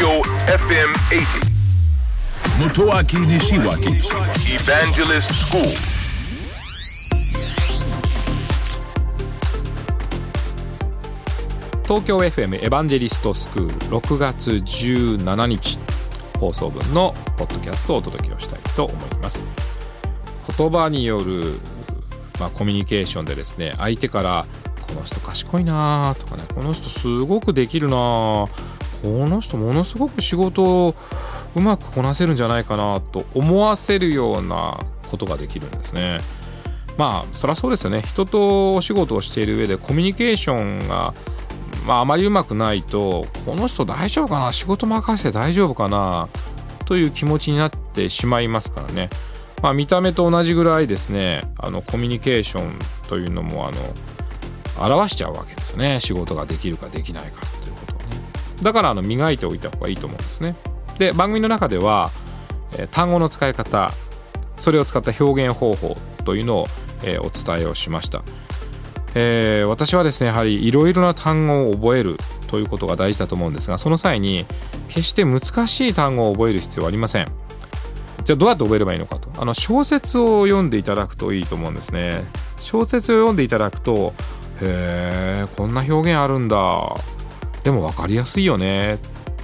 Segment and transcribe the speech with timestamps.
[0.00, 1.50] Tokyo FM 80.
[2.58, 4.00] Motoaki Nishiwaki
[4.48, 5.60] Evangelist School.
[11.82, 15.76] 東京 FM エヴァンジェリストスクール6月17日
[16.38, 19.44] 放送分のポッドキャストをお届けをしたいと思います
[20.56, 21.58] 言葉による、
[22.38, 24.46] まあ、コミュニケーションでですね相手から
[24.94, 28.48] この人賢いなとかねこの人すごくできるなこ
[29.04, 30.94] の人ものすごく仕事を
[31.56, 34.78] うまくこなせるんじゃないかなと思わせるような
[35.10, 36.18] ことができるんですね。
[36.98, 38.02] まあそりゃそうですよね。
[38.02, 41.14] 人とお仕事をしている上でコミュニケーションが
[41.86, 44.52] まあ、あまりうまくないとこの人大丈夫かな？
[44.52, 46.28] 仕事任せて大丈夫かな？
[46.84, 49.08] という気持ちになってしまいますからね、
[49.62, 51.40] まあ、見た目と同じぐらいですね。
[51.56, 52.72] あのコミュニケーション
[53.08, 53.78] というのもあの
[54.80, 56.00] 表しちゃうわけですよね。
[56.00, 58.16] 仕事ができるかできないかということをね。
[58.62, 60.54] だからあの磨いておいた方がいいと思うんですね。
[60.98, 62.10] で番組の中では、
[62.76, 63.90] えー単語の使い方
[64.56, 66.66] それを使った表現方法というのを、
[67.02, 68.22] えーお伝えをしました。
[69.14, 72.16] えー私はですねやはりいろいろな単語を覚える
[72.48, 74.44] ということが大事だと思うんですがその際に
[74.88, 77.26] 決して難しい単語を覚える必要はありません。
[78.24, 79.30] じゃあどうやって覚えればいいのかと。
[79.40, 82.22] あの小説を読んでいただくといいと思うんですね。
[82.60, 84.12] 小説を読んでいただくと
[84.62, 86.94] へえこんな表現あるんだ。
[87.62, 88.98] でも分かりやすいよね。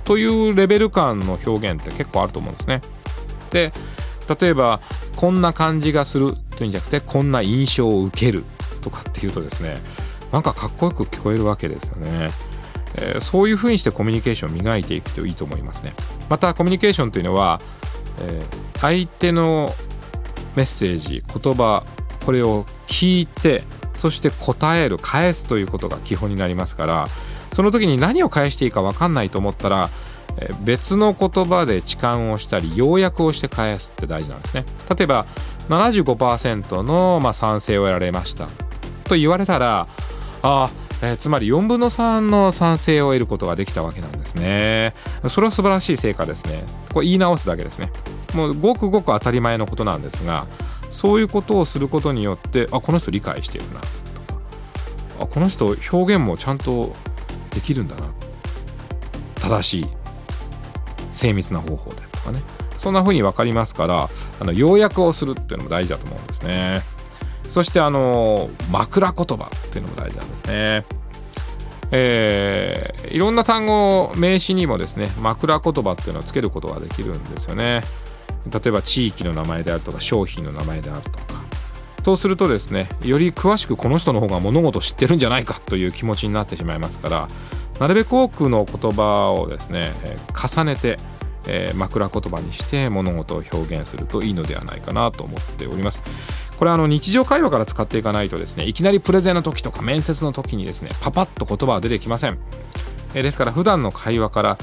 [0.04, 2.80] というレベル感の表現って結構あると思うんですね。
[3.50, 3.72] で
[4.40, 4.80] 例えば
[5.16, 8.44] こんな感じがするというんじゃなくてこんな印象を受ける
[8.82, 9.76] とかっていうとですね
[10.32, 12.30] なんかかっこよく聞こえるわけですよね、
[12.94, 15.92] えーそういうふうにしてコミュニケーションを磨いていくといいと思いますね。
[16.30, 17.60] またコミュニケーションというのは、
[18.20, 19.72] えー相手の
[20.54, 21.84] メッセージ言葉
[22.24, 23.64] これを聞いて
[23.96, 27.08] そして答える返すということが基本になりますから
[27.52, 29.90] その時に何を返していいか分かんないと思ったら
[30.64, 34.66] 別の言葉で痴漢をしたり要約をして返すって大事なんですね。
[34.94, 35.24] 例えば
[35.70, 38.46] 75%の、ま、賛成を得られました
[39.04, 39.86] と言われたら
[40.42, 40.70] あ
[41.02, 44.94] えつまり4分の3の賛成を得ることができたわけなんですね。
[45.28, 46.62] それは素晴らしい成果ですね。
[46.92, 47.90] これ言い直すだけですね。
[48.34, 50.46] もうごくごく当たり前のことなんですが
[50.96, 53.80] そういうことをすることによってあこの人理解してるな。
[53.80, 53.86] と
[54.32, 54.40] か
[55.20, 56.96] あこの人表現もちゃんと
[57.50, 58.14] できるんだな。
[59.38, 59.88] 正しい。
[61.12, 61.96] 精密な方法で。
[62.12, 62.40] とかね。
[62.78, 64.08] そんな風に分かりますから
[64.40, 66.80] あの要約をするっていうのも大事だと思うんですね。
[67.46, 70.84] そしてあの枕言葉っていうのも大事なんですね。
[71.90, 77.82] えーいろんな単語名詞にもですね枕言葉っていうのをつけることができるんですよね。
[78.52, 81.46] 例えば地域の名前であるとか商品の名前であるとか。
[82.06, 87.28] そうするとですねより詳しくこの人の方が物事を知ってるんじゃないかという気持ちになってしまいますから
[87.80, 89.90] なるべく多くの言葉をですね
[90.32, 90.98] 重ねて、
[91.48, 96.00] え枕言葉にして物事を表現するといいのではないかなと思っております。
[96.58, 102.38] これあの日常会話から使っていかないとですねいきなりプレゼンの時とか面接の時にですねパパッと言葉は出てきません。
[103.14, 104.58] えですから普段の会話から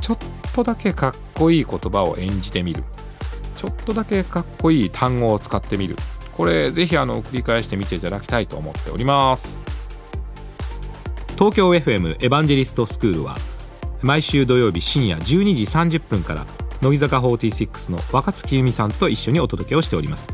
[0.00, 0.18] ちょっ
[0.52, 2.82] とだけかっこいい言葉を演じてみる。
[3.58, 5.96] ちょっとだけかっこいい単語を使ってみる。
[6.32, 9.58] これぜひあの繰り返してみていただきたいと思っております。
[11.34, 13.36] 東京 FM エヴァンジェリストスクールは
[14.00, 15.62] 毎週土曜日深夜12時
[15.98, 16.46] 30分から
[16.80, 20.28] 乃木坂46の若月由美さんと一緒にお届けをしております、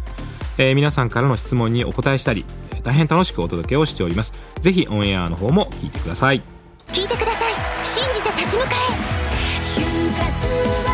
[0.58, 4.34] えー皆さんからの質問にお答えしたりえー大変楽しくお届けをしております。
[4.60, 6.42] ぜひオンエアの方も聞いてください。
[6.88, 7.52] 聞いてください。
[7.84, 8.68] 信じて立ち向か
[10.90, 10.93] え